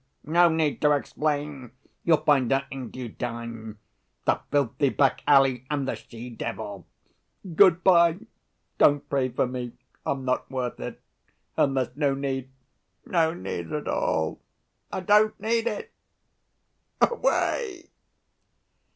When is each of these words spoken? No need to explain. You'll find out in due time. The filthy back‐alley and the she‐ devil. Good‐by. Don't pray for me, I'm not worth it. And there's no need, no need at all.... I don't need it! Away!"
No 0.25 0.49
need 0.49 0.81
to 0.81 0.93
explain. 0.93 1.73
You'll 2.03 2.23
find 2.23 2.51
out 2.51 2.63
in 2.71 2.89
due 2.89 3.09
time. 3.09 3.77
The 4.25 4.39
filthy 4.49 4.89
back‐alley 4.89 5.67
and 5.69 5.87
the 5.87 5.93
she‐ 5.95 6.35
devil. 6.35 6.87
Good‐by. 7.45 8.25
Don't 8.79 9.07
pray 9.07 9.29
for 9.29 9.45
me, 9.45 9.73
I'm 10.03 10.25
not 10.25 10.49
worth 10.49 10.79
it. 10.79 10.99
And 11.55 11.77
there's 11.77 11.95
no 11.95 12.15
need, 12.15 12.49
no 13.05 13.35
need 13.35 13.71
at 13.71 13.87
all.... 13.87 14.39
I 14.91 15.01
don't 15.01 15.39
need 15.39 15.67
it! 15.67 15.93
Away!" 16.99 17.91